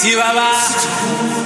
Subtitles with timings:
[0.00, 1.39] Chibaba.